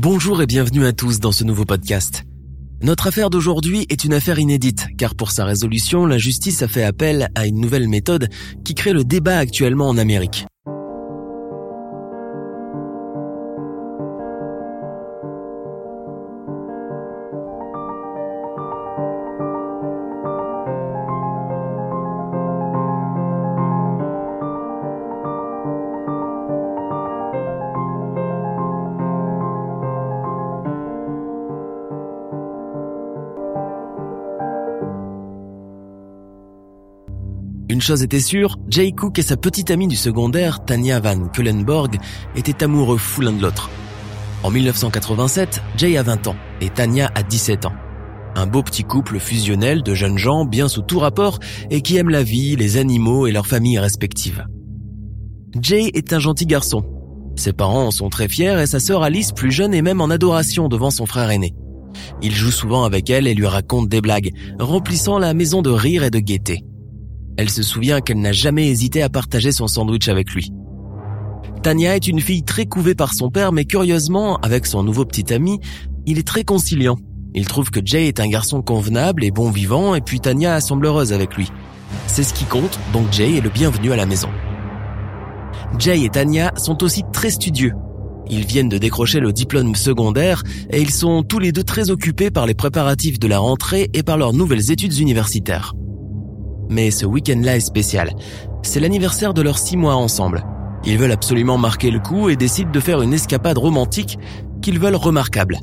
Bonjour 0.00 0.40
et 0.40 0.46
bienvenue 0.46 0.86
à 0.86 0.92
tous 0.92 1.18
dans 1.18 1.32
ce 1.32 1.42
nouveau 1.42 1.64
podcast. 1.64 2.22
Notre 2.82 3.08
affaire 3.08 3.30
d'aujourd'hui 3.30 3.84
est 3.88 4.04
une 4.04 4.14
affaire 4.14 4.38
inédite, 4.38 4.86
car 4.96 5.16
pour 5.16 5.32
sa 5.32 5.44
résolution, 5.44 6.06
la 6.06 6.18
justice 6.18 6.62
a 6.62 6.68
fait 6.68 6.84
appel 6.84 7.30
à 7.34 7.48
une 7.48 7.60
nouvelle 7.60 7.88
méthode 7.88 8.28
qui 8.64 8.76
crée 8.76 8.92
le 8.92 9.02
débat 9.02 9.38
actuellement 9.38 9.88
en 9.88 9.98
Amérique. 9.98 10.46
Une 37.70 37.82
chose 37.82 38.02
était 38.02 38.18
sûre, 38.18 38.58
Jay 38.70 38.92
Cook 38.92 39.18
et 39.18 39.22
sa 39.22 39.36
petite 39.36 39.70
amie 39.70 39.88
du 39.88 39.96
secondaire, 39.96 40.64
Tanya 40.64 41.00
Van 41.00 41.28
Kullenborg, 41.28 41.98
étaient 42.34 42.64
amoureux 42.64 42.96
fous 42.96 43.20
l'un 43.20 43.32
de 43.32 43.42
l'autre. 43.42 43.68
En 44.42 44.50
1987, 44.50 45.60
Jay 45.76 45.98
a 45.98 46.02
20 46.02 46.28
ans 46.28 46.36
et 46.62 46.70
Tanya 46.70 47.10
a 47.14 47.22
17 47.22 47.66
ans. 47.66 47.74
Un 48.36 48.46
beau 48.46 48.62
petit 48.62 48.84
couple 48.84 49.18
fusionnel 49.18 49.82
de 49.82 49.94
jeunes 49.94 50.16
gens 50.16 50.46
bien 50.46 50.66
sous 50.68 50.80
tout 50.80 50.98
rapport 50.98 51.40
et 51.70 51.82
qui 51.82 51.98
aiment 51.98 52.08
la 52.08 52.22
vie, 52.22 52.56
les 52.56 52.78
animaux 52.78 53.26
et 53.26 53.32
leurs 53.32 53.46
familles 53.46 53.78
respectives. 53.78 54.46
Jay 55.60 55.90
est 55.92 56.14
un 56.14 56.20
gentil 56.20 56.46
garçon. 56.46 56.84
Ses 57.36 57.52
parents 57.52 57.88
en 57.88 57.90
sont 57.90 58.08
très 58.08 58.28
fiers 58.28 58.62
et 58.62 58.66
sa 58.66 58.80
sœur 58.80 59.02
Alice, 59.02 59.32
plus 59.32 59.52
jeune, 59.52 59.74
est 59.74 59.82
même 59.82 60.00
en 60.00 60.08
adoration 60.08 60.68
devant 60.68 60.90
son 60.90 61.04
frère 61.04 61.30
aîné. 61.30 61.52
Il 62.22 62.34
joue 62.34 62.50
souvent 62.50 62.84
avec 62.84 63.10
elle 63.10 63.26
et 63.26 63.34
lui 63.34 63.46
raconte 63.46 63.90
des 63.90 64.00
blagues, 64.00 64.30
remplissant 64.58 65.18
la 65.18 65.34
maison 65.34 65.60
de 65.60 65.70
rire 65.70 66.02
et 66.02 66.10
de 66.10 66.18
gaieté. 66.18 66.64
Elle 67.38 67.50
se 67.50 67.62
souvient 67.62 68.00
qu'elle 68.00 68.20
n'a 68.20 68.32
jamais 68.32 68.68
hésité 68.68 69.00
à 69.00 69.08
partager 69.08 69.52
son 69.52 69.68
sandwich 69.68 70.08
avec 70.08 70.32
lui. 70.32 70.50
Tania 71.62 71.94
est 71.94 72.08
une 72.08 72.20
fille 72.20 72.42
très 72.42 72.66
couvée 72.66 72.96
par 72.96 73.14
son 73.14 73.30
père, 73.30 73.52
mais 73.52 73.64
curieusement, 73.64 74.38
avec 74.38 74.66
son 74.66 74.82
nouveau 74.82 75.04
petit 75.04 75.32
ami, 75.32 75.60
il 76.04 76.18
est 76.18 76.26
très 76.26 76.42
conciliant. 76.42 76.96
Il 77.34 77.46
trouve 77.46 77.70
que 77.70 77.78
Jay 77.84 78.08
est 78.08 78.18
un 78.18 78.26
garçon 78.26 78.60
convenable 78.60 79.22
et 79.22 79.30
bon 79.30 79.52
vivant, 79.52 79.94
et 79.94 80.00
puis 80.00 80.18
Tania 80.18 80.60
semble 80.60 80.86
heureuse 80.86 81.12
avec 81.12 81.36
lui. 81.36 81.48
C'est 82.08 82.24
ce 82.24 82.34
qui 82.34 82.44
compte, 82.44 82.76
donc 82.92 83.12
Jay 83.12 83.36
est 83.36 83.40
le 83.40 83.50
bienvenu 83.50 83.92
à 83.92 83.96
la 83.96 84.06
maison. 84.06 84.30
Jay 85.78 86.02
et 86.02 86.08
Tania 86.08 86.52
sont 86.56 86.82
aussi 86.82 87.04
très 87.12 87.30
studieux. 87.30 87.72
Ils 88.28 88.46
viennent 88.46 88.68
de 88.68 88.78
décrocher 88.78 89.20
le 89.20 89.32
diplôme 89.32 89.76
secondaire 89.76 90.42
et 90.70 90.82
ils 90.82 90.90
sont 90.90 91.22
tous 91.22 91.38
les 91.38 91.52
deux 91.52 91.62
très 91.62 91.90
occupés 91.90 92.32
par 92.32 92.46
les 92.46 92.54
préparatifs 92.54 93.20
de 93.20 93.28
la 93.28 93.38
rentrée 93.38 93.90
et 93.94 94.02
par 94.02 94.18
leurs 94.18 94.32
nouvelles 94.32 94.72
études 94.72 94.98
universitaires. 94.98 95.74
Mais 96.70 96.90
ce 96.90 97.06
week-end-là 97.06 97.56
est 97.56 97.60
spécial. 97.60 98.14
C'est 98.62 98.80
l'anniversaire 98.80 99.34
de 99.34 99.42
leurs 99.42 99.58
six 99.58 99.76
mois 99.76 99.94
ensemble. 99.94 100.44
Ils 100.84 100.98
veulent 100.98 101.12
absolument 101.12 101.58
marquer 101.58 101.90
le 101.90 101.98
coup 101.98 102.28
et 102.28 102.36
décident 102.36 102.70
de 102.70 102.80
faire 102.80 103.02
une 103.02 103.12
escapade 103.12 103.58
romantique 103.58 104.18
qu'ils 104.62 104.78
veulent 104.78 104.96
remarquable. 104.96 105.58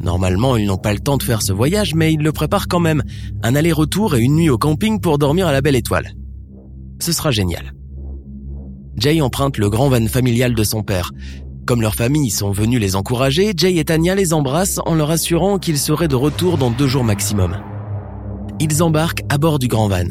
Normalement, 0.00 0.56
ils 0.56 0.66
n'ont 0.66 0.78
pas 0.78 0.94
le 0.94 1.00
temps 1.00 1.18
de 1.18 1.22
faire 1.22 1.42
ce 1.42 1.52
voyage, 1.52 1.94
mais 1.94 2.12
ils 2.12 2.22
le 2.22 2.32
préparent 2.32 2.68
quand 2.68 2.80
même. 2.80 3.02
Un 3.42 3.54
aller-retour 3.54 4.14
et 4.14 4.20
une 4.20 4.36
nuit 4.36 4.48
au 4.48 4.58
camping 4.58 5.00
pour 5.00 5.18
dormir 5.18 5.46
à 5.46 5.52
la 5.52 5.60
belle 5.60 5.76
étoile. 5.76 6.12
Ce 7.00 7.12
sera 7.12 7.30
génial. 7.30 7.74
Jay 8.96 9.20
emprunte 9.20 9.58
le 9.58 9.70
grand 9.70 9.88
van 9.88 10.06
familial 10.06 10.54
de 10.54 10.64
son 10.64 10.82
père. 10.82 11.12
Comme 11.66 11.82
leurs 11.82 11.94
familles 11.94 12.30
sont 12.30 12.50
venues 12.50 12.78
les 12.78 12.96
encourager, 12.96 13.52
Jay 13.56 13.76
et 13.76 13.84
Tanya 13.84 14.14
les 14.14 14.32
embrassent 14.32 14.80
en 14.86 14.94
leur 14.94 15.10
assurant 15.10 15.58
qu'ils 15.58 15.78
seraient 15.78 16.08
de 16.08 16.16
retour 16.16 16.58
dans 16.58 16.70
deux 16.70 16.88
jours 16.88 17.04
maximum. 17.04 17.56
Ils 18.58 18.82
embarquent 18.82 19.22
à 19.28 19.38
bord 19.38 19.58
du 19.58 19.68
grand 19.68 19.88
van. 19.88 20.04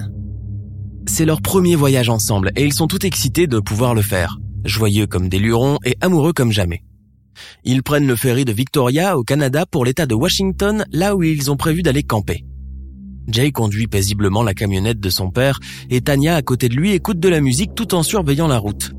C'est 1.11 1.25
leur 1.25 1.41
premier 1.41 1.75
voyage 1.75 2.07
ensemble 2.07 2.51
et 2.55 2.63
ils 2.63 2.71
sont 2.71 2.87
tout 2.87 3.03
excités 3.03 3.47
de 3.47 3.59
pouvoir 3.59 3.95
le 3.95 4.01
faire, 4.03 4.37
joyeux 4.63 5.07
comme 5.07 5.27
des 5.27 5.39
lurons 5.39 5.79
et 5.83 5.97
amoureux 6.01 6.33
comme 6.33 6.51
jamais. 6.51 6.83
Ils 7.65 7.81
prennent 7.83 8.07
le 8.07 8.15
ferry 8.15 8.45
de 8.45 8.53
Victoria 8.53 9.17
au 9.17 9.23
Canada 9.23 9.65
pour 9.65 9.83
l'état 9.83 10.05
de 10.05 10.13
Washington, 10.13 10.85
là 10.91 11.15
où 11.15 11.23
ils 11.23 11.49
ont 11.49 11.57
prévu 11.57 11.81
d'aller 11.81 12.03
camper. 12.03 12.45
Jay 13.27 13.51
conduit 13.51 13.87
paisiblement 13.87 14.43
la 14.43 14.53
camionnette 14.53 14.99
de 14.99 15.09
son 15.09 15.31
père 15.31 15.59
et 15.89 15.99
Tanya 15.99 16.35
à 16.35 16.41
côté 16.43 16.69
de 16.69 16.75
lui 16.75 16.91
écoute 16.91 17.19
de 17.19 17.27
la 17.27 17.41
musique 17.41 17.73
tout 17.75 17.95
en 17.95 18.03
surveillant 18.03 18.47
la 18.47 18.59
route. 18.59 18.93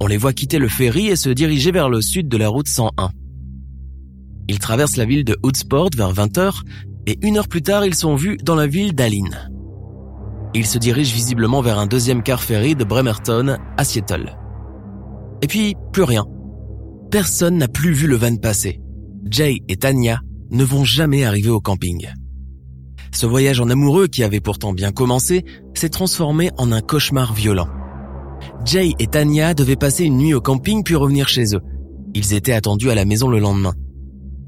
On 0.00 0.06
les 0.06 0.18
voit 0.18 0.34
quitter 0.34 0.58
le 0.58 0.68
ferry 0.68 1.08
et 1.08 1.16
se 1.16 1.30
diriger 1.30 1.72
vers 1.72 1.88
le 1.88 2.02
sud 2.02 2.28
de 2.28 2.36
la 2.36 2.50
route 2.50 2.68
101. 2.68 3.10
Ils 4.48 4.58
traversent 4.58 4.98
la 4.98 5.06
ville 5.06 5.24
de 5.24 5.36
Hoodsport 5.42 5.90
vers 5.96 6.12
20h 6.12 6.60
et 7.06 7.18
une 7.22 7.38
heure 7.38 7.48
plus 7.48 7.62
tard 7.62 7.86
ils 7.86 7.96
sont 7.96 8.16
vus 8.16 8.36
dans 8.36 8.54
la 8.54 8.66
ville 8.66 8.94
d'Aline. 8.94 9.50
Ils 10.54 10.66
se 10.66 10.78
dirigent 10.78 11.14
visiblement 11.14 11.60
vers 11.60 11.78
un 11.78 11.86
deuxième 11.86 12.22
car 12.22 12.42
ferry 12.42 12.74
de 12.74 12.84
Bremerton 12.84 13.58
à 13.76 13.84
Seattle. 13.84 14.36
Et 15.42 15.46
puis, 15.46 15.74
plus 15.92 16.02
rien. 16.02 16.24
Personne 17.10 17.58
n'a 17.58 17.68
plus 17.68 17.92
vu 17.92 18.06
le 18.06 18.16
van 18.16 18.36
passer. 18.36 18.80
Jay 19.30 19.58
et 19.68 19.76
Tanya 19.76 20.20
ne 20.50 20.64
vont 20.64 20.84
jamais 20.84 21.24
arriver 21.24 21.50
au 21.50 21.60
camping. 21.60 22.08
Ce 23.12 23.26
voyage 23.26 23.60
en 23.60 23.70
amoureux 23.70 24.06
qui 24.06 24.22
avait 24.22 24.40
pourtant 24.40 24.72
bien 24.72 24.92
commencé 24.92 25.44
s'est 25.74 25.88
transformé 25.88 26.50
en 26.58 26.72
un 26.72 26.80
cauchemar 26.80 27.32
violent. 27.32 27.68
Jay 28.64 28.92
et 28.98 29.06
Tanya 29.06 29.54
devaient 29.54 29.76
passer 29.76 30.04
une 30.04 30.18
nuit 30.18 30.34
au 30.34 30.40
camping 30.40 30.82
puis 30.82 30.94
revenir 30.94 31.28
chez 31.28 31.54
eux. 31.54 31.60
Ils 32.14 32.34
étaient 32.34 32.52
attendus 32.52 32.90
à 32.90 32.94
la 32.94 33.04
maison 33.04 33.28
le 33.28 33.38
lendemain. 33.38 33.74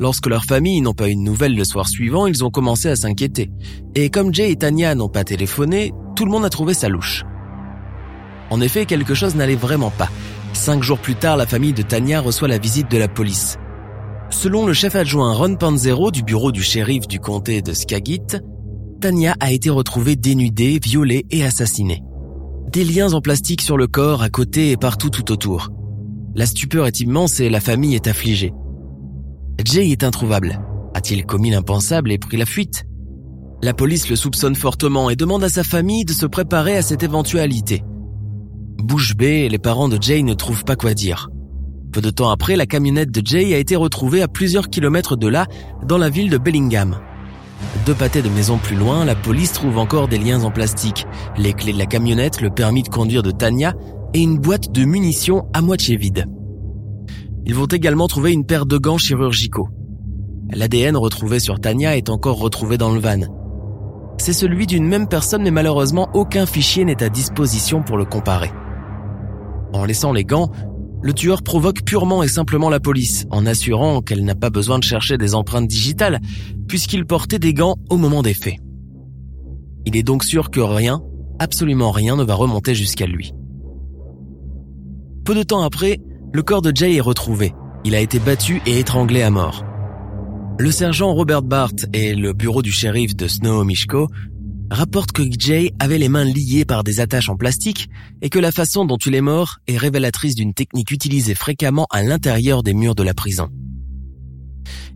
Lorsque 0.01 0.29
leurs 0.29 0.47
familles 0.47 0.81
n'ont 0.81 0.95
pas 0.95 1.11
eu 1.11 1.15
de 1.15 1.21
nouvelles 1.21 1.55
le 1.55 1.65
soir 1.65 1.87
suivant, 1.87 2.27
ils 2.27 2.43
ont 2.43 2.49
commencé 2.49 2.89
à 2.89 2.97
s'inquiéter. 2.97 3.51
Et 3.95 4.09
comme 4.09 4.33
Jay 4.33 4.51
et 4.51 4.57
Tanya 4.57 4.95
n'ont 4.95 5.11
pas 5.11 5.25
téléphoné, 5.25 5.93
tout 6.17 6.25
le 6.25 6.31
monde 6.31 6.47
a 6.47 6.49
trouvé 6.49 6.73
sa 6.73 6.89
louche. 6.89 7.23
En 8.49 8.63
effet, 8.63 8.87
quelque 8.87 9.15
chose 9.15 9.35
n'allait 9.35 9.57
vraiment 9.57 9.91
pas. 9.91 10.09
Cinq 10.55 10.83
jours 10.83 10.99
plus 10.99 11.17
tard, 11.17 11.37
la 11.37 11.47
famille 11.47 11.75
de 11.75 11.83
Tanya 11.83 12.23
reçoit 12.23 12.49
la 12.49 12.57
visite 12.57 12.91
de 12.91 12.97
la 12.97 13.09
police. 13.09 13.59
Selon 14.31 14.65
le 14.65 14.73
chef 14.73 14.97
adjoint 14.97 15.35
Ron 15.35 15.57
Panzero 15.57 16.11
du 16.11 16.23
bureau 16.23 16.51
du 16.51 16.63
shérif 16.63 17.07
du 17.07 17.21
comté 17.21 17.61
de 17.61 17.75
Skagit, 17.75 18.41
Tanya 19.03 19.37
a 19.39 19.53
été 19.53 19.69
retrouvée 19.69 20.17
dénudée, 20.17 20.81
violée 20.83 21.27
et 21.31 21.45
assassinée. 21.45 22.03
Des 22.73 22.85
liens 22.85 23.13
en 23.13 23.21
plastique 23.21 23.61
sur 23.61 23.77
le 23.77 23.87
corps, 23.87 24.23
à 24.23 24.31
côté 24.31 24.71
et 24.71 24.79
partout 24.79 25.11
tout 25.11 25.31
autour. 25.31 25.69
La 26.35 26.47
stupeur 26.47 26.87
est 26.87 27.01
immense 27.01 27.39
et 27.41 27.51
la 27.51 27.61
famille 27.61 27.95
est 27.95 28.07
affligée. 28.07 28.55
Jay 29.65 29.91
est 29.91 30.05
introuvable. 30.05 30.61
A-t-il 30.95 31.25
commis 31.25 31.51
l'impensable 31.51 32.13
et 32.13 32.19
pris 32.19 32.37
la 32.37 32.47
fuite? 32.47 32.85
La 33.63 33.75
police 33.75 34.09
le 34.09 34.17
soupçonne 34.17 34.55
fortement 34.55 35.11
et 35.11 35.17
demande 35.17 35.45
à 35.45 35.49
sa 35.49 35.65
famille 35.65 36.05
de 36.05 36.13
se 36.13 36.27
préparer 36.27 36.77
à 36.77 36.83
cette 36.83 37.03
éventualité. 37.03 37.83
Bouche 38.79 39.15
bée, 39.17 39.49
les 39.49 39.59
parents 39.59 39.89
de 39.89 39.99
Jay 40.01 40.23
ne 40.23 40.35
trouvent 40.35 40.65
pas 40.65 40.77
quoi 40.77 40.95
dire. 40.95 41.29
Peu 41.93 42.01
de 42.01 42.11
temps 42.11 42.31
après, 42.31 42.57
la 42.57 42.67
camionnette 42.67 43.11
de 43.11 43.21
Jay 43.25 43.55
a 43.55 43.59
été 43.59 43.77
retrouvée 43.77 44.23
à 44.23 44.29
plusieurs 44.29 44.71
kilomètres 44.71 45.17
de 45.17 45.29
là, 45.29 45.47
dans 45.85 45.99
la 45.99 46.09
ville 46.09 46.31
de 46.31 46.39
Bellingham. 46.39 46.99
Deux 47.85 47.95
pâtés 47.95 48.23
de 48.23 48.29
maison 48.29 48.57
plus 48.59 48.77
loin, 48.77 49.05
la 49.05 49.15
police 49.15 49.53
trouve 49.53 49.79
encore 49.79 50.09
des 50.09 50.19
liens 50.19 50.45
en 50.45 50.51
plastique, 50.51 51.07
les 51.37 51.53
clés 51.53 51.73
de 51.73 51.79
la 51.79 51.87
camionnette, 51.87 52.41
le 52.41 52.51
permis 52.51 52.83
de 52.83 52.89
conduire 52.89 53.23
de 53.23 53.31
Tania 53.31 53.75
et 54.15 54.21
une 54.21 54.39
boîte 54.39 54.73
de 54.73 54.85
munitions 54.85 55.47
à 55.53 55.61
moitié 55.61 55.97
vide. 55.97 56.27
Ils 57.51 57.57
vont 57.57 57.67
également 57.67 58.07
trouver 58.07 58.31
une 58.31 58.47
paire 58.47 58.65
de 58.65 58.79
gants 58.79 58.97
chirurgicaux. 58.97 59.69
L'ADN 60.53 60.97
retrouvé 60.97 61.41
sur 61.41 61.59
Tania 61.59 61.97
est 61.97 62.09
encore 62.09 62.39
retrouvé 62.39 62.79
dans 62.79 62.95
le 62.95 63.01
van. 63.01 63.23
C'est 64.19 64.33
celui 64.33 64.69
d'une 64.69 64.87
même 64.87 65.09
personne 65.09 65.43
mais 65.43 65.51
malheureusement 65.51 66.09
aucun 66.15 66.47
fichier 66.47 66.85
n'est 66.85 67.03
à 67.03 67.09
disposition 67.09 67.83
pour 67.83 67.97
le 67.97 68.05
comparer. 68.05 68.53
En 69.73 69.85
laissant 69.85 70.13
les 70.13 70.25
gants, 70.25 70.53
le 71.03 71.13
tueur 71.13 71.43
provoque 71.43 71.83
purement 71.83 72.23
et 72.23 72.29
simplement 72.29 72.71
la 72.71 72.79
police 72.79 73.27
en 73.33 73.45
assurant 73.47 74.01
qu'elle 74.01 74.25
n'a 74.25 74.37
pas 74.37 74.51
besoin 74.51 74.79
de 74.79 74.85
chercher 74.85 75.19
des 75.19 75.35
empreintes 75.35 75.67
digitales 75.67 76.21
puisqu'il 76.69 77.05
portait 77.05 77.41
des 77.41 77.53
gants 77.53 77.79
au 77.91 77.97
moment 77.97 78.23
des 78.23 78.35
faits. 78.35 78.59
Il 79.87 79.97
est 79.97 80.05
donc 80.05 80.23
sûr 80.23 80.53
que 80.53 80.61
rien, 80.61 81.03
absolument 81.41 81.91
rien 81.91 82.15
ne 82.15 82.23
va 82.23 82.37
remonter 82.37 82.77
jusqu'à 82.77 83.07
lui. 83.07 83.33
Peu 85.25 85.35
de 85.35 85.43
temps 85.43 85.63
après, 85.63 85.99
le 86.33 86.43
corps 86.43 86.63
de 86.63 86.73
Jay 86.75 86.95
est 86.95 87.01
retrouvé. 87.01 87.55
Il 87.85 87.95
a 87.95 88.01
été 88.01 88.19
battu 88.19 88.61
et 88.67 88.79
étranglé 88.79 89.23
à 89.23 89.31
mort. 89.31 89.65
Le 90.59 90.71
sergent 90.71 91.13
Robert 91.13 91.43
Bart 91.43 91.73
et 91.93 92.15
le 92.15 92.33
bureau 92.33 92.63
du 92.63 92.71
shérif 92.71 93.17
de 93.17 93.27
Snohomish-Co 93.27 94.09
rapportent 94.71 95.13
que 95.13 95.23
Jay 95.39 95.73
avait 95.81 95.99
les 95.99 96.09
mains 96.09 96.25
liées 96.25 96.65
par 96.65 96.85
des 96.85 97.01
attaches 97.01 97.29
en 97.29 97.37
plastique 97.37 97.89
et 98.23 98.29
que 98.29 98.39
la 98.39 98.53
façon 98.53 98.85
dont 98.85 98.99
il 98.99 99.15
est 99.15 99.21
mort 99.21 99.57
est 99.67 99.77
révélatrice 99.77 100.37
d'une 100.37 100.55
technique 100.55 100.93
utilisée 100.93 101.35
fréquemment 101.35 101.87
à 101.91 102.03
l'intérieur 102.03 102.63
des 102.63 102.75
murs 102.75 102.95
de 102.95 103.03
la 103.03 103.15
prison. 103.15 103.49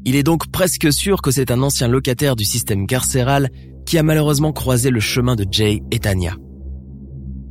Il 0.04 0.16
est 0.16 0.22
donc 0.22 0.50
presque 0.50 0.92
sûr 0.92 1.22
que 1.22 1.30
c'est 1.30 1.50
un 1.50 1.62
ancien 1.62 1.88
locataire 1.88 2.36
du 2.36 2.44
système 2.44 2.86
carcéral 2.86 3.50
qui 3.86 3.98
a 3.98 4.02
malheureusement 4.02 4.52
croisé 4.52 4.90
le 4.90 5.00
chemin 5.00 5.34
de 5.34 5.46
Jay 5.50 5.82
et 5.90 5.98
Tanya. 5.98 6.36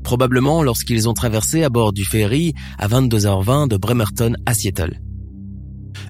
Probablement 0.04 0.64
lorsqu'ils 0.64 1.08
ont 1.10 1.14
traversé 1.14 1.64
à 1.64 1.70
bord 1.70 1.94
du 1.94 2.06
ferry 2.06 2.54
à 2.78 2.88
22h20 2.88 3.68
de 3.68 3.78
Bremerton 3.78 4.34
à 4.46 4.54
Seattle. 4.54 5.00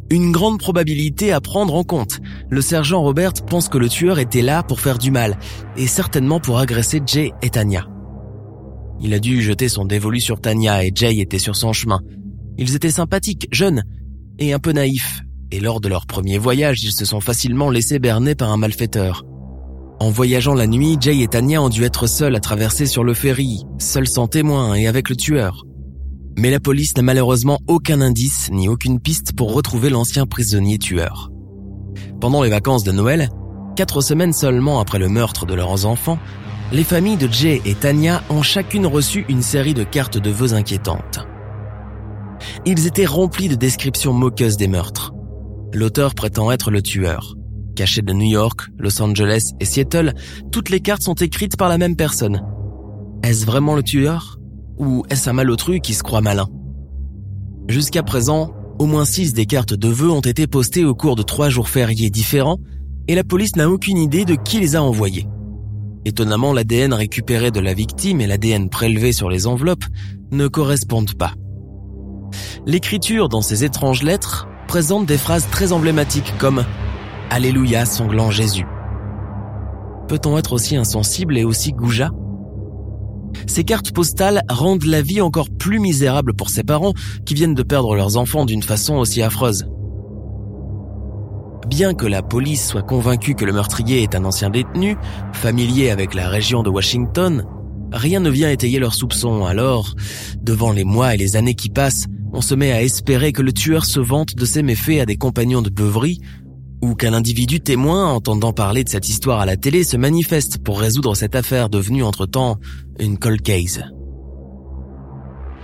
Une 0.10 0.32
grande 0.32 0.60
probabilité 0.60 1.32
à 1.32 1.42
prendre 1.42 1.76
en 1.76 1.84
compte. 1.84 2.20
Le 2.50 2.62
sergent 2.62 3.02
Robert 3.02 3.34
pense 3.48 3.70
que 3.70 3.78
le 3.78 3.90
tueur 3.90 4.20
était 4.20 4.42
là 4.42 4.64
pour 4.64 4.80
faire 4.80 4.98
du 4.98 5.12
mal, 5.12 5.38
et 5.78 5.88
certainement 5.88 6.40
pour 6.40 6.60
agresser 6.60 7.02
Jay 7.06 7.32
et 7.42 7.50
Tanya. 7.50 7.88
Il 9.02 9.14
a 9.14 9.20
dû 9.20 9.42
jeter 9.42 9.70
son 9.70 9.86
dévolu 9.86 10.20
sur 10.20 10.40
Tanya 10.40 10.84
et 10.84 10.92
Jay 10.94 11.18
était 11.18 11.40
sur 11.40 11.56
son 11.56 11.74
chemin. 11.74 12.02
Ils 12.58 12.76
étaient 12.76 12.92
sympathiques, 12.92 13.48
jeunes 13.52 13.84
et 14.40 14.54
un 14.54 14.60
peu 14.60 14.72
naïfs, 14.72 15.22
et 15.52 15.60
lors 15.60 15.82
de 15.82 15.88
leur 15.88 16.06
premier 16.06 16.38
voyage, 16.38 16.84
ils 16.84 16.92
se 16.92 17.06
sont 17.06 17.22
facilement 17.22 17.70
laissés 17.70 18.00
berner 18.00 18.36
par 18.36 18.52
un 18.52 18.58
malfaiteur. 18.58 19.24
En 20.00 20.10
voyageant 20.10 20.54
la 20.54 20.68
nuit, 20.68 20.98
Jay 21.00 21.20
et 21.20 21.28
Tanya 21.28 21.62
ont 21.62 21.70
dû 21.70 21.84
être 21.84 22.08
seuls 22.08 22.36
à 22.36 22.40
traverser 22.40 22.86
sur 22.86 23.04
le 23.04 23.14
ferry, 23.14 23.64
seuls 23.78 24.08
sans 24.08 24.28
témoin 24.28 24.76
et 24.76 24.88
avec 24.88 25.10
le 25.10 25.16
tueur. 25.16 25.64
Mais 26.38 26.50
la 26.50 26.60
police 26.60 26.98
n'a 26.98 27.04
malheureusement 27.04 27.60
aucun 27.68 28.02
indice 28.02 28.50
ni 28.52 28.68
aucune 28.68 29.00
piste 29.00 29.36
pour 29.36 29.54
retrouver 29.54 29.90
l'ancien 29.90 30.26
prisonnier 30.26 30.80
tueur. 30.80 31.30
Pendant 32.20 32.42
les 32.42 32.50
vacances 32.50 32.84
de 32.84 32.92
Noël, 32.92 33.30
quatre 33.76 34.02
semaines 34.02 34.34
seulement 34.34 34.80
après 34.80 35.00
le 35.00 35.10
meurtre 35.10 35.46
de 35.46 35.54
leurs 35.54 35.86
enfants, 35.86 36.18
les 36.72 36.84
familles 36.84 37.18
de 37.18 37.32
Jay 37.32 37.62
et 37.66 37.76
Tanya 37.76 38.24
ont 38.30 38.42
chacune 38.42 38.88
reçu 38.88 39.26
une 39.30 39.44
série 39.44 39.76
de 39.76 39.84
cartes 39.84 40.18
de 40.18 40.32
vœux 40.32 40.54
inquiétantes. 40.54 41.20
Ils 42.66 42.88
étaient 42.88 43.06
remplis 43.06 43.48
de 43.48 43.56
descriptions 43.56 44.14
moqueuses 44.14 44.58
des 44.58 44.68
meurtres. 44.68 45.14
L'auteur 45.72 46.16
prétend 46.16 46.52
être 46.52 46.72
le 46.72 46.82
tueur. 46.82 47.36
Caché 47.76 48.02
de 48.02 48.14
New 48.14 48.30
York, 48.30 48.70
Los 48.78 49.02
Angeles 49.02 49.52
et 49.60 49.66
Seattle, 49.66 50.14
toutes 50.52 50.70
les 50.70 50.80
cartes 50.80 51.02
sont 51.02 51.16
écrites 51.16 51.58
par 51.58 51.70
la 51.70 51.78
même 51.78 51.96
personne. 51.96 52.44
Est-ce 53.24 53.46
vraiment 53.46 53.76
le 53.76 53.84
tueur? 53.84 54.38
Ou 54.78 55.04
est-ce 55.10 55.30
un 55.30 55.34
malotru 55.34 55.80
qui 55.80 55.94
se 55.94 56.04
croit 56.04 56.22
malin? 56.22 56.48
Jusqu'à 57.68 58.04
présent, 58.04 58.54
au 58.80 58.86
moins 58.86 59.06
six 59.06 59.34
des 59.34 59.46
cartes 59.46 59.74
de 59.74 59.88
vœux 59.88 60.12
ont 60.12 60.22
été 60.22 60.48
postées 60.48 60.84
au 60.84 60.96
cours 60.96 61.16
de 61.16 61.24
trois 61.24 61.50
jours 61.50 61.70
fériés 61.70 62.10
différents 62.10 62.60
et 63.08 63.16
la 63.16 63.24
police 63.24 63.56
n'a 63.56 63.70
aucune 63.70 63.98
idée 63.98 64.26
de 64.26 64.36
qui 64.36 64.60
les 64.60 64.76
a 64.76 64.84
envoyés. 64.84 65.28
Étonnamment, 66.06 66.54
l'ADN 66.54 66.94
récupéré 66.94 67.52
de 67.52 67.60
la 67.60 67.74
victime 67.74 68.20
et 68.20 68.28
l'ADN 68.28 68.70
prélevé 68.70 69.14
sur 69.14 69.30
les 69.30 69.48
enveloppes 69.48 69.86
ne 70.32 70.48
correspondent 70.48 71.14
pas. 71.14 71.34
L'écriture 72.66 73.30
dans 73.30 73.42
ces 73.42 73.64
étranges 73.64 74.04
lettres 74.04 74.48
présente 74.68 75.06
des 75.06 75.18
phrases 75.18 75.48
très 75.50 75.72
emblématiques 75.72 76.34
comme 76.40 76.66
Alléluia 77.36 77.84
sanglant 77.88 78.30
Jésus. 78.30 78.68
Peut-on 80.08 80.38
être 80.38 80.54
aussi 80.54 80.76
insensible 80.76 81.36
et 81.36 81.44
aussi 81.44 81.72
goujat? 81.72 82.12
Ces 83.48 83.64
cartes 83.64 83.92
postales 83.92 84.44
rendent 84.50 84.86
la 84.86 85.02
vie 85.02 85.20
encore 85.20 85.50
plus 85.50 85.80
misérable 85.80 86.36
pour 86.36 86.52
ses 86.52 86.62
parents 86.62 86.94
qui 87.26 87.34
viennent 87.34 87.56
de 87.56 87.64
perdre 87.64 87.96
leurs 87.96 88.18
enfants 88.18 88.46
d'une 88.46 88.62
façon 88.62 88.98
aussi 88.98 89.24
affreuse. 89.24 89.66
Bien 91.68 91.96
que 91.96 92.06
la 92.06 92.22
police 92.22 92.68
soit 92.68 92.84
convaincue 92.84 93.34
que 93.34 93.46
le 93.46 93.54
meurtrier 93.54 94.04
est 94.04 94.14
un 94.14 94.26
ancien 94.26 94.52
détenu, 94.52 94.96
familier 95.32 95.90
avec 95.90 96.14
la 96.14 96.30
région 96.30 96.62
de 96.62 96.70
Washington, 96.70 97.48
rien 97.92 98.20
ne 98.20 98.30
vient 98.30 98.52
étayer 98.52 98.78
leurs 98.78 98.94
soupçons. 98.94 99.44
Alors, 99.44 99.96
devant 100.40 100.72
les 100.72 100.84
mois 100.84 101.16
et 101.16 101.18
les 101.18 101.36
années 101.36 101.56
qui 101.56 101.72
passent, 101.72 102.06
on 102.32 102.42
se 102.42 102.54
met 102.54 102.72
à 102.72 102.84
espérer 102.84 103.32
que 103.32 103.42
le 103.42 103.54
tueur 103.54 103.86
se 103.86 104.00
vante 104.00 104.36
de 104.36 104.46
ses 104.46 104.62
méfaits 104.62 105.00
à 105.02 105.06
des 105.08 105.18
compagnons 105.18 105.64
de 105.64 105.72
beuverie 105.72 106.20
ou 106.84 106.96
qu'un 106.96 107.14
individu 107.14 107.62
témoin 107.62 108.08
entendant 108.08 108.52
parler 108.52 108.84
de 108.84 108.90
cette 108.90 109.08
histoire 109.08 109.40
à 109.40 109.46
la 109.46 109.56
télé 109.56 109.86
se 109.86 109.96
manifeste 109.96 110.58
pour 110.58 110.82
résoudre 110.82 111.16
cette 111.16 111.34
affaire 111.34 111.70
devenue 111.70 112.04
entre-temps 112.04 112.58
une 113.00 113.18
cold 113.18 113.42
case. 113.42 113.86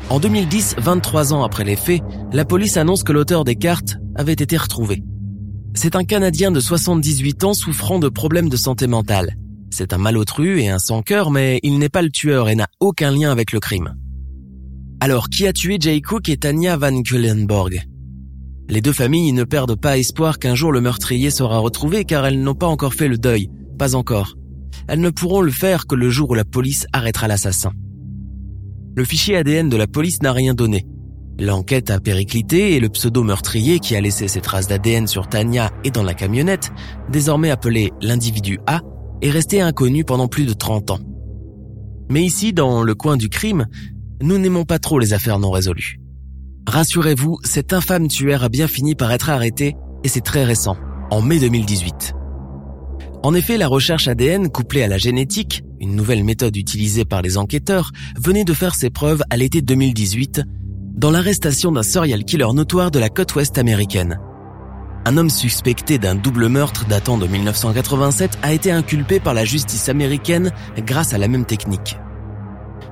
En 0.09 0.21
2010, 0.21 0.77
23 0.77 1.33
ans 1.33 1.43
après 1.43 1.65
les 1.65 1.75
faits, 1.75 2.01
la 2.31 2.45
police 2.45 2.77
annonce 2.77 3.03
que 3.03 3.11
l'auteur 3.11 3.43
des 3.43 3.57
cartes 3.57 3.97
avait 4.15 4.31
été 4.31 4.55
retrouvé. 4.55 5.03
C'est 5.73 5.97
un 5.97 6.05
Canadien 6.05 6.51
de 6.51 6.61
78 6.61 7.43
ans 7.43 7.53
souffrant 7.53 7.99
de 7.99 8.07
problèmes 8.07 8.49
de 8.49 8.57
santé 8.57 8.87
mentale. 8.87 9.35
C'est 9.71 9.91
un 9.91 9.97
malotru 9.97 10.61
et 10.61 10.69
un 10.69 10.79
sans-cœur, 10.79 11.31
mais 11.31 11.59
il 11.63 11.79
n'est 11.79 11.89
pas 11.89 12.01
le 12.01 12.11
tueur 12.11 12.47
et 12.47 12.55
n'a 12.55 12.67
aucun 12.79 13.11
lien 13.11 13.29
avec 13.29 13.51
le 13.51 13.59
crime. 13.59 13.93
Alors, 15.01 15.29
qui 15.29 15.45
a 15.47 15.53
tué 15.53 15.77
Jay 15.79 15.99
Cook 15.99 16.29
et 16.29 16.37
Tanya 16.37 16.77
Van 16.77 17.01
Kullenborg 17.01 17.88
les 18.69 18.81
deux 18.81 18.93
familles 18.93 19.33
ne 19.33 19.43
perdent 19.43 19.79
pas 19.79 19.97
espoir 19.97 20.37
qu'un 20.37 20.53
jour 20.53 20.71
le 20.71 20.79
meurtrier 20.79 21.31
sera 21.31 21.57
retrouvé 21.57 22.05
car 22.05 22.25
elles 22.25 22.41
n'ont 22.41 22.53
pas 22.53 22.67
encore 22.67 22.93
fait 22.93 23.07
le 23.07 23.17
deuil, 23.17 23.49
pas 23.79 23.95
encore. 23.95 24.35
Elles 24.87 25.01
ne 25.01 25.09
pourront 25.09 25.41
le 25.41 25.51
faire 25.51 25.87
que 25.87 25.95
le 25.95 26.09
jour 26.09 26.29
où 26.29 26.35
la 26.35 26.45
police 26.45 26.85
arrêtera 26.93 27.27
l'assassin. 27.27 27.71
Le 28.95 29.03
fichier 29.05 29.37
ADN 29.37 29.69
de 29.69 29.77
la 29.77 29.87
police 29.87 30.21
n'a 30.21 30.33
rien 30.33 30.53
donné. 30.53 30.85
L'enquête 31.39 31.89
a 31.89 31.99
périclité 31.99 32.75
et 32.75 32.79
le 32.79 32.89
pseudo-meurtrier 32.89 33.79
qui 33.79 33.95
a 33.95 34.01
laissé 34.01 34.27
ses 34.27 34.41
traces 34.41 34.67
d'ADN 34.67 35.07
sur 35.07 35.27
Tania 35.27 35.71
et 35.83 35.91
dans 35.91 36.03
la 36.03 36.13
camionnette, 36.13 36.71
désormais 37.09 37.49
appelé 37.49 37.91
l'individu 38.01 38.59
A, 38.67 38.81
est 39.21 39.31
resté 39.31 39.61
inconnu 39.61 40.03
pendant 40.03 40.27
plus 40.27 40.45
de 40.45 40.53
30 40.53 40.91
ans. 40.91 40.99
Mais 42.09 42.23
ici, 42.23 42.53
dans 42.53 42.83
le 42.83 42.93
coin 42.93 43.17
du 43.17 43.29
crime, 43.29 43.67
nous 44.21 44.37
n'aimons 44.37 44.65
pas 44.65 44.79
trop 44.79 44.99
les 44.99 45.13
affaires 45.13 45.39
non 45.39 45.51
résolues. 45.51 45.98
Rassurez-vous, 46.69 47.39
cet 47.43 47.73
infâme 47.73 48.07
tueur 48.07 48.43
a 48.43 48.49
bien 48.49 48.67
fini 48.67 48.93
par 48.93 49.11
être 49.11 49.31
arrêté 49.31 49.75
et 50.03 50.07
c'est 50.07 50.21
très 50.21 50.43
récent, 50.43 50.77
en 51.09 51.19
mai 51.19 51.39
2018. 51.39 52.13
En 53.23 53.33
effet, 53.33 53.57
la 53.57 53.67
recherche 53.67 54.07
ADN 54.07 54.49
couplée 54.49 54.83
à 54.83 54.87
la 54.87 54.99
génétique, 54.99 55.63
une 55.79 55.95
nouvelle 55.95 56.23
méthode 56.23 56.55
utilisée 56.55 57.05
par 57.05 57.23
les 57.23 57.39
enquêteurs, 57.39 57.89
venait 58.19 58.43
de 58.43 58.53
faire 58.53 58.75
ses 58.75 58.91
preuves 58.91 59.23
à 59.31 59.37
l'été 59.37 59.63
2018 59.63 60.43
dans 60.93 61.09
l'arrestation 61.09 61.71
d'un 61.71 61.81
serial 61.81 62.23
killer 62.23 62.53
notoire 62.53 62.91
de 62.91 62.99
la 62.99 63.09
côte 63.09 63.33
ouest 63.33 63.57
américaine. 63.57 64.19
Un 65.05 65.17
homme 65.17 65.31
suspecté 65.31 65.97
d'un 65.97 66.13
double 66.13 66.49
meurtre 66.49 66.85
datant 66.85 67.17
de 67.17 67.25
1987 67.25 68.37
a 68.43 68.53
été 68.53 68.71
inculpé 68.71 69.19
par 69.19 69.33
la 69.33 69.43
justice 69.43 69.89
américaine 69.89 70.51
grâce 70.85 71.15
à 71.15 71.17
la 71.17 71.29
même 71.29 71.45
technique. 71.45 71.97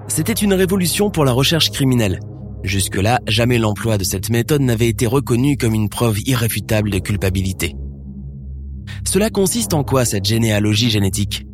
C'était 0.08 0.34
une 0.34 0.56
révolution 0.56 1.12
pour 1.12 1.26
la 1.26 1.32
recherche 1.32 1.70
criminelle, 1.70 2.20
Jusque-là, 2.68 3.22
jamais 3.28 3.60
l'emploi 3.60 3.98
de 3.98 4.04
cette 4.04 4.30
méthode 4.30 4.62
n'avait 4.62 4.90
été 4.90 5.08
reconnu 5.08 5.56
comme 5.56 5.74
une 5.74 5.88
preuve 5.88 6.20
irréfutable 6.28 6.90
de 6.90 7.00
culpabilité. 7.00 7.78
Cela 9.06 9.30
consiste 9.30 9.74
en 9.74 9.86
quoi 9.86 10.04
cette 10.04 10.26
généalogie 10.26 10.90
génétique? 10.90 11.48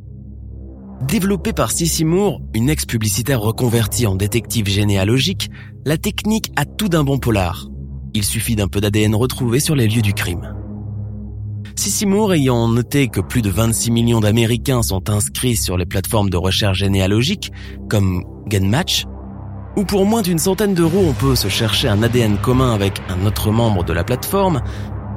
Développée 1.08 1.54
par 1.54 1.72
Sissy 1.72 2.04
Moore, 2.04 2.42
une 2.56 2.68
ex-publicitaire 2.68 3.42
reconvertie 3.42 4.08
en 4.08 4.16
détective 4.16 4.68
généalogique, 4.68 5.52
la 5.86 5.98
technique 5.98 6.52
a 6.56 6.66
tout 6.66 6.90
d'un 6.90 7.04
bon 7.04 7.20
polar. 7.20 7.68
Il 8.16 8.24
suffit 8.24 8.56
d'un 8.56 8.68
peu 8.68 8.82
d'ADN 8.82 9.14
retrouvé 9.14 9.60
sur 9.60 9.76
les 9.76 9.88
lieux 9.88 10.02
du 10.02 10.14
crime. 10.14 10.56
Sissy 11.76 12.08
Moore 12.08 12.34
ayant 12.34 12.68
noté 12.68 13.08
que 13.08 13.22
plus 13.22 13.44
de 13.44 13.52
26 13.52 13.92
millions 13.92 14.20
d'Américains 14.20 14.82
sont 14.82 15.12
inscrits 15.12 15.58
sur 15.58 15.78
les 15.78 15.86
plateformes 15.86 16.32
de 16.32 16.38
recherche 16.38 16.80
généalogique 16.80 17.52
comme 17.88 18.24
GenMatch, 18.50 19.06
où 19.76 19.86
pour 19.86 20.06
moins 20.06 20.22
d'une 20.22 20.40
centaine 20.40 20.74
d'euros 20.74 21.06
on 21.08 21.14
peut 21.14 21.36
se 21.36 21.48
chercher 21.48 21.88
un 21.88 22.04
ADN 22.04 22.38
commun 22.38 22.74
avec 22.74 23.02
un 23.10 23.26
autre 23.26 23.52
membre 23.52 23.84
de 23.84 23.94
la 23.94 24.04
plateforme, 24.04 24.62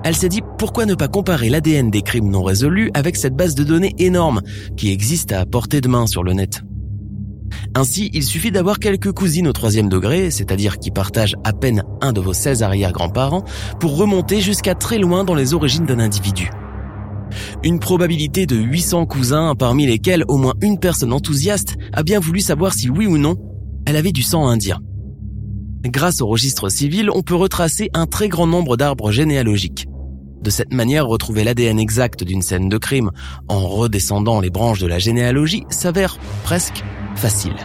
elle 0.05 0.17
s'est 0.17 0.29
dit 0.29 0.43
pourquoi 0.59 0.87
ne 0.87 0.95
pas 0.95 1.09
comparer 1.09 1.49
l'ADN 1.49 1.91
des 1.91 2.03
crimes 2.03 2.31
non 2.31 2.43
résolus 2.43 2.91
avec 2.95 3.17
cette 3.17 3.35
base 3.35 3.55
de 3.55 3.65
données 3.65 3.95
énorme 3.99 4.41
qui 4.77 4.93
existe 4.93 5.33
à 5.33 5.45
portée 5.47 5.81
de 5.81 5.89
main 5.89 6.07
sur 6.07 6.23
le 6.23 6.33
net? 6.33 6.63
Ainsi, 7.75 8.11
il 8.13 8.23
suffit 8.23 8.51
d'avoir 8.51 8.79
quelques 8.79 9.13
cousines 9.13 9.49
au 9.49 9.53
troisième 9.53 9.89
degré, 9.89 10.31
c'est-à-dire 10.31 10.79
qui 10.79 10.91
partagent 10.91 11.37
à 11.45 11.53
peine 11.53 11.83
un 12.01 12.13
de 12.13 12.21
vos 12.21 12.33
16 12.33 12.63
arrière-grands-parents, 12.63 13.45
pour 13.81 13.97
remonter 13.97 14.41
jusqu'à 14.41 14.75
très 14.75 14.99
loin 14.99 15.25
dans 15.25 15.35
les 15.35 15.55
origines 15.55 15.87
d'un 15.87 15.99
individu. 15.99 16.51
Une 17.65 17.79
probabilité 17.79 18.47
de 18.47 18.57
800 18.57 19.07
cousins 19.07 19.55
parmi 19.59 19.87
lesquels 19.87 20.25
au 20.29 20.37
moins 20.37 20.55
une 20.63 20.79
personne 20.79 21.13
enthousiaste 21.13 21.77
a 21.93 22.03
bien 22.03 22.21
voulu 22.21 22.41
savoir 22.41 22.73
si 22.73 22.89
oui 22.89 23.07
ou 23.07 23.19
non 23.19 23.37
elle 23.87 23.97
avait 23.97 24.13
du 24.13 24.23
sang 24.23 24.49
indien. 24.49 24.81
Grâce 25.85 26.21
au 26.21 26.27
registre 26.27 26.69
civil, 26.69 27.11
on 27.11 27.23
peut 27.23 27.35
retracer 27.35 27.91
un 27.95 28.07
très 28.07 28.29
grand 28.29 28.47
nombre 28.47 28.77
d'arbres 28.77 29.13
généalogiques. 29.13 29.87
De 30.43 30.51
cette 30.51 30.73
manière, 30.73 31.07
retrouver 31.07 31.45
l'ADN 31.45 31.79
exact 31.79 32.23
d'une 32.25 32.43
scène 32.43 32.69
de 32.69 32.79
crime 32.79 33.11
en 33.49 33.67
redescendant 33.67 34.41
les 34.41 34.51
branches 34.51 34.81
de 34.81 34.87
la 34.87 34.99
généalogie 34.99 35.65
s'avère 35.71 36.19
presque 36.45 36.85
facile. 37.15 37.57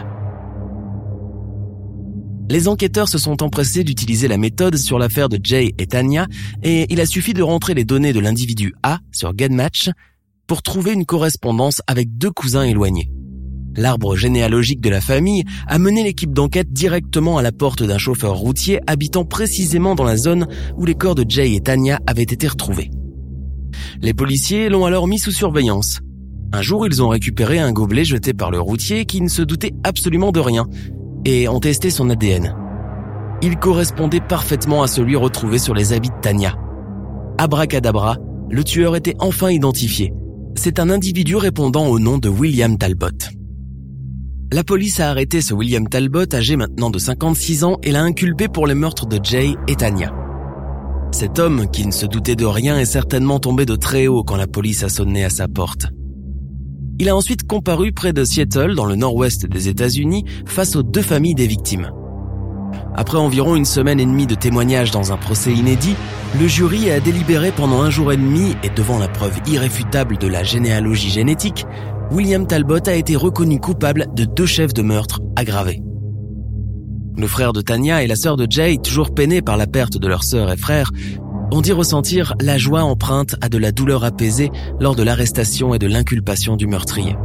Les 2.48 2.68
enquêteurs 2.68 3.08
se 3.08 3.18
sont 3.18 3.42
empressés 3.42 3.84
d'utiliser 3.84 4.28
la 4.28 4.36
méthode 4.36 4.76
sur 4.76 4.98
l'affaire 4.98 5.28
de 5.28 5.38
Jay 5.42 5.74
et 5.78 5.86
Tanya 5.86 6.26
et 6.62 6.92
il 6.92 7.00
a 7.00 7.06
suffi 7.06 7.34
de 7.34 7.42
rentrer 7.42 7.74
les 7.74 7.84
données 7.84 8.12
de 8.12 8.20
l'individu 8.20 8.74
A 8.82 8.98
sur 9.10 9.32
GetMatch 9.36 9.90
pour 10.46 10.62
trouver 10.62 10.92
une 10.92 11.06
correspondance 11.06 11.80
avec 11.86 12.18
deux 12.18 12.30
cousins 12.30 12.64
éloignés. 12.64 13.10
L'arbre 13.76 14.16
généalogique 14.16 14.80
de 14.80 14.90
la 14.90 15.00
famille 15.00 15.44
a 15.66 15.78
mené 15.78 16.02
l'équipe 16.04 16.32
d'enquête 16.32 16.72
directement 16.72 17.38
à 17.38 17.42
la 17.42 17.52
porte 17.52 17.82
d'un 17.82 17.98
chauffeur 17.98 18.36
routier 18.36 18.80
habitant 18.86 19.24
précisément 19.24 19.94
dans 19.94 20.04
la 20.04 20.16
zone 20.16 20.46
où 20.76 20.84
les 20.84 20.94
corps 20.94 21.14
de 21.14 21.24
Jay 21.26 21.54
et 21.54 21.60
Tanya 21.60 21.98
avaient 22.06 22.22
été 22.22 22.46
retrouvés. 22.46 22.90
Les 24.00 24.12
policiers 24.14 24.68
l'ont 24.68 24.84
alors 24.84 25.08
mis 25.08 25.18
sous 25.18 25.30
surveillance. 25.30 26.00
Un 26.52 26.60
jour, 26.60 26.86
ils 26.86 27.02
ont 27.02 27.08
récupéré 27.08 27.58
un 27.58 27.72
gobelet 27.72 28.04
jeté 28.04 28.34
par 28.34 28.50
le 28.50 28.60
routier 28.60 29.06
qui 29.06 29.22
ne 29.22 29.28
se 29.28 29.40
doutait 29.40 29.72
absolument 29.84 30.32
de 30.32 30.40
rien 30.40 30.66
et 31.24 31.48
ont 31.48 31.60
testé 31.60 31.88
son 31.88 32.10
ADN. 32.10 32.54
Il 33.40 33.56
correspondait 33.56 34.20
parfaitement 34.20 34.82
à 34.82 34.86
celui 34.86 35.16
retrouvé 35.16 35.58
sur 35.58 35.74
les 35.74 35.94
habits 35.94 36.10
de 36.10 36.20
Tanya. 36.20 36.56
Abracadabra, 37.38 38.18
le 38.50 38.62
tueur 38.64 38.96
était 38.96 39.16
enfin 39.18 39.50
identifié. 39.50 40.12
C'est 40.56 40.78
un 40.78 40.90
individu 40.90 41.36
répondant 41.36 41.86
au 41.86 41.98
nom 41.98 42.18
de 42.18 42.28
William 42.28 42.76
Talbot. 42.76 43.08
La 44.52 44.64
police 44.64 45.00
a 45.00 45.08
arrêté 45.08 45.40
ce 45.40 45.54
William 45.54 45.88
Talbot, 45.88 46.26
âgé 46.34 46.56
maintenant 46.56 46.90
de 46.90 46.98
56 46.98 47.64
ans, 47.64 47.78
et 47.82 47.90
l'a 47.90 48.02
inculpé 48.02 48.48
pour 48.48 48.66
les 48.66 48.74
meurtres 48.74 49.06
de 49.06 49.18
Jay 49.22 49.54
et 49.66 49.76
Tanya. 49.76 50.12
Cet 51.10 51.38
homme, 51.38 51.70
qui 51.70 51.86
ne 51.86 51.90
se 51.90 52.04
doutait 52.04 52.36
de 52.36 52.44
rien, 52.44 52.78
est 52.78 52.84
certainement 52.84 53.40
tombé 53.40 53.64
de 53.64 53.76
très 53.76 54.08
haut 54.08 54.24
quand 54.24 54.36
la 54.36 54.46
police 54.46 54.82
a 54.82 54.90
sonné 54.90 55.24
à 55.24 55.30
sa 55.30 55.48
porte. 55.48 55.86
Il 56.98 57.08
a 57.08 57.16
ensuite 57.16 57.46
comparu 57.46 57.92
près 57.92 58.12
de 58.12 58.24
Seattle, 58.24 58.74
dans 58.74 58.84
le 58.84 58.94
nord-ouest 58.94 59.46
des 59.46 59.70
États-Unis, 59.70 60.26
face 60.44 60.76
aux 60.76 60.82
deux 60.82 61.00
familles 61.00 61.34
des 61.34 61.46
victimes. 61.46 61.90
Après 62.94 63.16
environ 63.16 63.56
une 63.56 63.64
semaine 63.64 64.00
et 64.00 64.04
demie 64.04 64.26
de 64.26 64.34
témoignages 64.34 64.90
dans 64.90 65.12
un 65.12 65.16
procès 65.16 65.54
inédit, 65.54 65.96
le 66.38 66.46
jury 66.46 66.90
a 66.90 67.00
délibéré 67.00 67.52
pendant 67.52 67.80
un 67.80 67.88
jour 67.88 68.12
et 68.12 68.18
demi 68.18 68.54
et 68.62 68.68
devant 68.68 68.98
la 68.98 69.08
preuve 69.08 69.38
irréfutable 69.46 70.18
de 70.18 70.26
la 70.26 70.44
généalogie 70.44 71.08
génétique, 71.08 71.64
William 72.12 72.46
Talbot 72.46 72.86
a 72.88 72.92
été 72.92 73.16
reconnu 73.16 73.58
coupable 73.58 74.06
de 74.14 74.26
deux 74.26 74.44
chefs 74.44 74.74
de 74.74 74.82
meurtre 74.82 75.22
aggravés. 75.34 75.82
Le 77.16 77.26
frère 77.26 77.54
de 77.54 77.62
Tanya 77.62 78.02
et 78.02 78.06
la 78.06 78.16
sœur 78.16 78.36
de 78.36 78.46
Jay, 78.48 78.76
toujours 78.76 79.14
peinés 79.14 79.40
par 79.40 79.56
la 79.56 79.66
perte 79.66 79.96
de 79.96 80.06
leur 80.06 80.22
sœur 80.22 80.52
et 80.52 80.58
frère, 80.58 80.90
ont 81.50 81.62
dit 81.62 81.72
ressentir 81.72 82.34
la 82.38 82.58
joie 82.58 82.82
empreinte 82.82 83.36
à 83.40 83.48
de 83.48 83.56
la 83.56 83.72
douleur 83.72 84.04
apaisée 84.04 84.50
lors 84.78 84.94
de 84.94 85.02
l'arrestation 85.02 85.72
et 85.72 85.78
de 85.78 85.86
l'inculpation 85.86 86.56
du 86.56 86.66
meurtrier. 86.66 87.16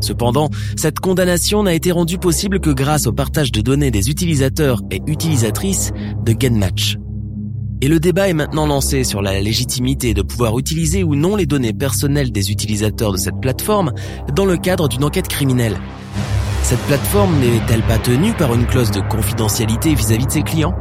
Cependant, 0.00 0.48
cette 0.76 0.98
condamnation 0.98 1.62
n'a 1.62 1.74
été 1.74 1.92
rendue 1.92 2.18
possible 2.18 2.60
que 2.60 2.70
grâce 2.70 3.06
au 3.06 3.12
partage 3.12 3.52
de 3.52 3.60
données 3.60 3.90
des 3.90 4.08
utilisateurs 4.08 4.80
et 4.90 5.02
utilisatrices 5.06 5.92
de 6.24 6.32
GameMatch. 6.32 6.96
Et 7.82 7.88
le 7.88 8.00
débat 8.00 8.28
est 8.28 8.32
maintenant 8.32 8.66
lancé 8.66 9.04
sur 9.04 9.20
la 9.20 9.38
légitimité 9.38 10.14
de 10.14 10.22
pouvoir 10.22 10.58
utiliser 10.58 11.04
ou 11.04 11.14
non 11.14 11.36
les 11.36 11.44
données 11.44 11.74
personnelles 11.74 12.32
des 12.32 12.50
utilisateurs 12.50 13.12
de 13.12 13.18
cette 13.18 13.38
plateforme 13.38 13.92
dans 14.34 14.46
le 14.46 14.56
cadre 14.56 14.88
d'une 14.88 15.04
enquête 15.04 15.28
criminelle. 15.28 15.76
Cette 16.62 16.80
plateforme 16.80 17.38
n'est-elle 17.38 17.82
pas 17.82 17.98
tenue 17.98 18.32
par 18.32 18.54
une 18.54 18.64
clause 18.64 18.90
de 18.90 19.00
confidentialité 19.00 19.94
vis-à-vis 19.94 20.26
de 20.26 20.30
ses 20.30 20.42
clients? 20.42 20.74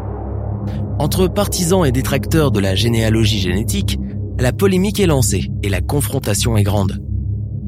Entre 0.98 1.28
partisans 1.28 1.86
et 1.86 1.92
détracteurs 1.92 2.52
de 2.52 2.62
la 2.62 2.76
généalogie 2.76 3.40
génétique, 3.40 4.00
la 4.40 4.54
polémique 4.54 5.02
est 5.02 5.06
lancée 5.06 5.52
et 5.64 5.70
la 5.70 5.82
confrontation 5.82 6.56
est 6.56 6.64
grande. 6.64 7.04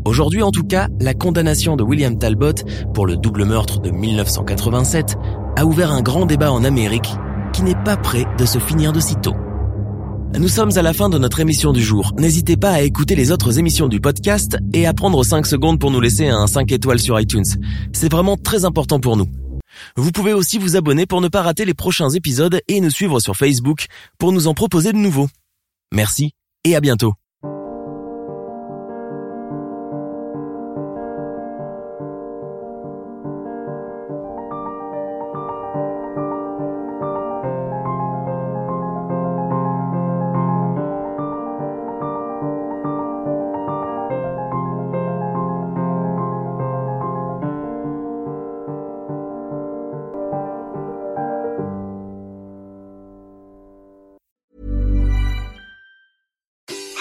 Aujourd'hui 0.06 0.42
en 0.42 0.52
tout 0.52 0.64
cas, 0.64 0.88
la 1.02 1.14
condamnation 1.14 1.76
de 1.76 1.84
William 1.84 2.18
Talbot 2.18 2.64
pour 2.94 3.06
le 3.06 3.18
double 3.18 3.44
meurtre 3.44 3.82
de 3.82 3.92
1987 3.92 5.18
a 5.58 5.66
ouvert 5.66 5.92
un 5.92 6.02
grand 6.02 6.26
débat 6.26 6.54
en 6.54 6.64
Amérique 6.64 7.12
qui 7.58 7.64
n'est 7.64 7.84
pas 7.84 7.98
prêt 7.98 8.28
de 8.38 8.46
se 8.46 8.60
finir 8.60 8.94
de 8.94 9.00
sitôt. 9.00 9.34
Nous 10.38 10.48
sommes 10.48 10.78
à 10.78 10.84
la 10.84 10.94
fin 10.94 11.10
de 11.10 11.18
notre 11.18 11.40
émission 11.40 11.74
du 11.74 11.82
jour. 11.82 12.14
N'hésitez 12.16 12.56
pas 12.56 12.70
à 12.70 12.82
écouter 12.82 13.16
les 13.16 13.32
autres 13.32 13.58
émissions 13.58 13.88
du 13.88 14.00
podcast 14.00 14.60
et 14.74 14.86
à 14.86 14.94
prendre 14.94 15.24
5 15.24 15.44
secondes 15.48 15.80
pour 15.80 15.90
nous 15.90 16.00
laisser 16.00 16.28
un 16.28 16.46
5 16.46 16.72
étoiles 16.72 17.00
sur 17.00 17.20
iTunes. 17.20 17.48
C'est 17.94 18.12
vraiment 18.12 18.38
très 18.38 18.64
important 18.64 19.00
pour 19.00 19.18
nous. 19.18 19.26
Vous 19.96 20.12
pouvez 20.12 20.34
aussi 20.34 20.60
vous 20.60 20.76
abonner 20.76 21.08
pour 21.08 21.20
ne 21.20 21.30
pas 21.30 21.42
rater 21.42 21.66
les 21.66 21.74
prochains 21.74 22.12
épisodes 22.12 22.62
et 22.68 22.80
nous 22.80 22.92
suivre 22.92 23.20
sur 23.20 23.36
Facebook 23.36 23.88
pour 24.20 24.32
nous 24.32 24.46
en 24.46 24.54
proposer 24.54 24.94
de 24.94 24.98
nouveaux. 24.98 25.28
Merci 25.92 26.34
et 26.64 26.76
à 26.76 26.80
bientôt. 26.80 27.16